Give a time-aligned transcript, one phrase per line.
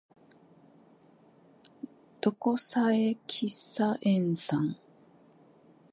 [2.21, 4.75] ドコサヘキサエン酸